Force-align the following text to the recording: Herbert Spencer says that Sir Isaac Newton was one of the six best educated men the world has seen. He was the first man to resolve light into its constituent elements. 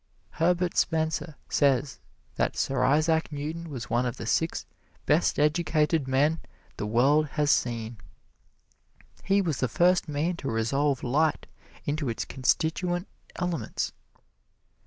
Herbert 0.31 0.75
Spencer 0.77 1.35
says 1.47 1.99
that 2.35 2.57
Sir 2.57 2.83
Isaac 2.83 3.31
Newton 3.31 3.69
was 3.69 3.87
one 3.91 4.07
of 4.07 4.17
the 4.17 4.25
six 4.25 4.65
best 5.05 5.37
educated 5.37 6.07
men 6.07 6.41
the 6.77 6.87
world 6.87 7.27
has 7.33 7.51
seen. 7.51 7.97
He 9.23 9.43
was 9.43 9.57
the 9.57 9.67
first 9.67 10.09
man 10.09 10.37
to 10.37 10.49
resolve 10.49 11.03
light 11.03 11.45
into 11.85 12.09
its 12.09 12.25
constituent 12.25 13.07
elements. 13.35 13.91